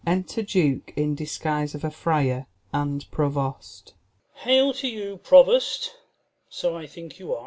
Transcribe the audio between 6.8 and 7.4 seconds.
think you are!